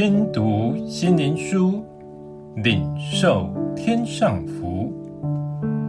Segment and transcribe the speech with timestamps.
[0.00, 1.84] 听读心灵书，
[2.62, 4.92] 领受天上福。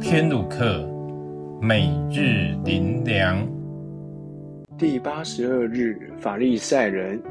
[0.00, 0.88] 天路客，
[1.60, 3.46] 每日灵粮。
[4.78, 7.22] 第八十二日，法利赛人。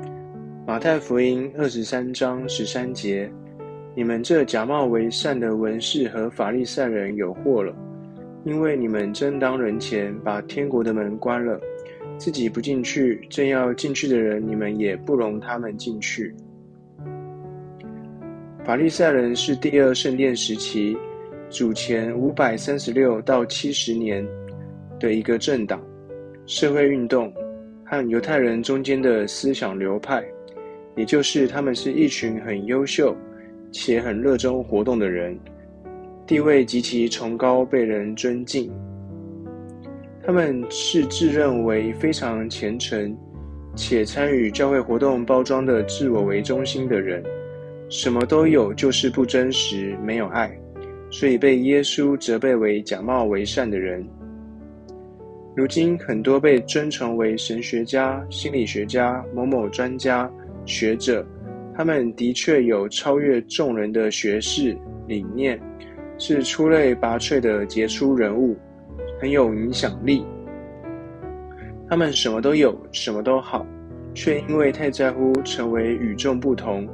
[0.68, 3.28] 马太福音二十三章十三节：
[3.96, 7.74] 你们这假冒为善的文士和法利赛人有祸了，
[8.46, 11.60] 因为你们争当人前，把天国的门关了。
[12.20, 16.36] 自己不进去，正要进去的人，你们也不容他们进去。
[18.70, 20.96] 法利赛人是第二圣殿时期，
[21.50, 24.24] 主前五百三十六到七十年
[25.00, 25.84] 的一个政党、
[26.46, 27.34] 社会运动
[27.84, 30.24] 和犹太人中间的思想流派，
[30.96, 33.18] 也就是他们是一群很优秀
[33.72, 35.36] 且很热衷活动的人，
[36.28, 38.72] 地位极其崇高，被人尊敬。
[40.24, 43.18] 他们是自认为非常虔诚，
[43.76, 47.24] 且参与教会活动包装的自我为中心的人，
[47.90, 50.50] 什么都有，就是不真实，没有爱，
[51.10, 54.06] 所以被耶稣责备为假冒为善的人。
[55.56, 60.32] 如今很多被尊崇为神学家、心理学家、某某专家、
[60.66, 61.26] 学者，
[61.76, 65.60] 他们的确有超越众人的学识理念，
[66.18, 68.56] 是出类拔萃的杰出人物。
[69.22, 70.24] 很有影响力，
[71.90, 73.68] 他们什么都有，什么都好，
[74.14, 76.88] 却因为太在乎成为与众不同，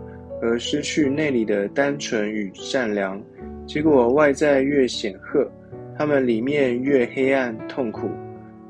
[0.45, 3.21] 而失去内里的单纯与善良，
[3.65, 5.49] 结果外在越显赫，
[5.97, 8.07] 他们里面越黑暗痛苦，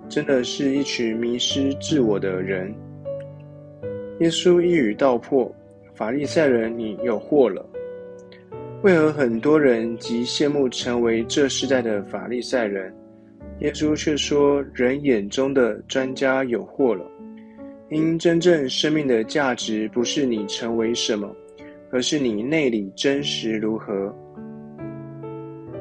[0.08, 2.74] 真的是一群迷失自我的人。
[4.22, 5.54] 耶稣一语道破：
[5.94, 7.66] 法利赛人，你有祸了！
[8.82, 12.94] 为何很多人极羡慕成为这世代的法利赛人？
[13.60, 17.06] 耶稣却说：“人眼中的专家有祸了，
[17.90, 21.34] 因真正生命的价值不是你成为什么，
[21.92, 24.14] 而是你内里真实如何。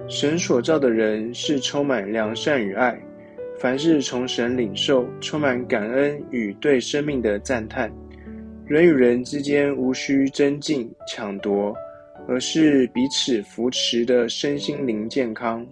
[0.06, 2.98] 神所造的人是充满良善与爱，
[3.58, 7.90] 凡是从神领受，充满感恩与对生命的赞叹。
[8.66, 11.74] 人与人之间无需争竞抢夺，
[12.28, 15.66] 而是彼此扶持的身心灵健康。”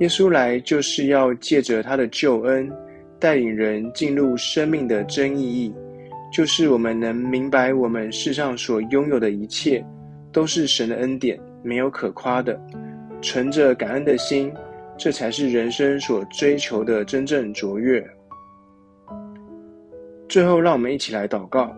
[0.00, 2.68] 耶稣来就是要借着他的救恩，
[3.20, 5.72] 带领人进入生命的真意义，
[6.34, 9.86] 就是我们能明白我们世上所拥有的一切，
[10.32, 12.60] 都是神的恩典，没有可夸的。
[13.22, 14.52] 存着感恩的心，
[14.98, 18.04] 这才是人生所追求的真正卓越。
[20.28, 21.72] 最后，让我们一起来祷告：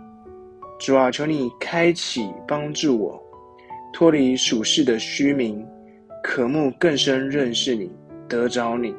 [0.81, 3.23] 主啊，求你开启帮助我，
[3.93, 5.63] 脱离属世的虚名，
[6.23, 7.93] 渴慕更深认识你。
[8.27, 8.95] 得着你，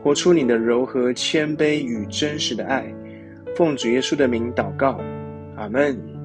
[0.00, 2.86] 活出你的柔和、谦卑与真实的爱。
[3.54, 4.98] 奉主耶稣的名祷告，
[5.56, 6.21] 阿门。